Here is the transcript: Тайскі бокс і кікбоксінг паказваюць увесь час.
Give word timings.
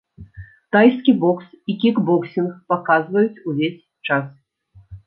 Тайскі 0.75 1.11
бокс 1.25 1.45
і 1.73 1.77
кікбоксінг 1.83 2.51
паказваюць 2.75 3.43
увесь 3.53 3.79
час. 4.07 4.25